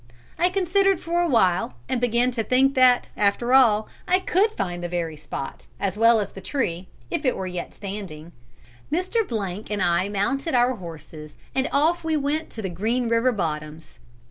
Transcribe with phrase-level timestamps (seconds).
[0.39, 4.83] I considered for a while, and began to think that, after all, I could find
[4.83, 8.31] the very spot, as well as the tree, if it were yet standing.
[8.91, 9.63] "Mr.
[9.69, 13.99] and I mounted our horses and off we went to the Green River bottoms.